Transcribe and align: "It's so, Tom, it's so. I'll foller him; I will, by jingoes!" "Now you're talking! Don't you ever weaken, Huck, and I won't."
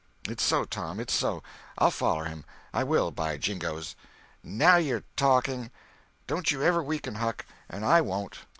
"It's 0.27 0.41
so, 0.41 0.65
Tom, 0.65 0.99
it's 0.99 1.13
so. 1.13 1.43
I'll 1.77 1.91
foller 1.91 2.25
him; 2.25 2.43
I 2.73 2.83
will, 2.83 3.11
by 3.11 3.37
jingoes!" 3.37 3.95
"Now 4.43 4.77
you're 4.77 5.03
talking! 5.15 5.69
Don't 6.25 6.49
you 6.51 6.63
ever 6.63 6.81
weaken, 6.81 7.13
Huck, 7.13 7.45
and 7.69 7.85
I 7.85 8.01
won't." 8.01 8.39